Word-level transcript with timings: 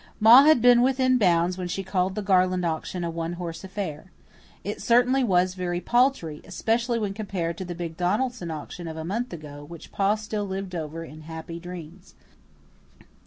Ma 0.19 0.41
had 0.45 0.63
been 0.63 0.81
within 0.81 1.19
bounds 1.19 1.59
when 1.59 1.67
she 1.67 1.83
called 1.83 2.15
the 2.15 2.23
Garland 2.23 2.65
auction 2.65 3.03
a 3.03 3.09
"one 3.11 3.33
horse 3.33 3.63
affair." 3.63 4.11
It 4.63 4.81
certainly 4.81 5.23
was 5.23 5.53
very 5.53 5.79
paltry, 5.79 6.41
especially 6.43 6.97
when 6.97 7.13
compared 7.13 7.55
to 7.59 7.65
the 7.65 7.75
big 7.75 7.97
Donaldson 7.97 8.49
auction 8.49 8.87
of 8.87 8.97
a 8.97 9.05
month 9.05 9.31
ago, 9.31 9.63
which 9.63 9.91
Pa 9.91 10.15
still 10.15 10.45
lived 10.47 10.73
over 10.73 11.03
in 11.05 11.21
happy 11.21 11.59
dreams. 11.59 12.15